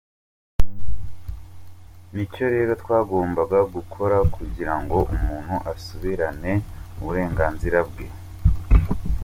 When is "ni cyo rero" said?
2.13-2.71